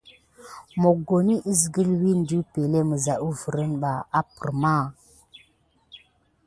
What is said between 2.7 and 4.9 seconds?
misa wuvere ɓa askilan.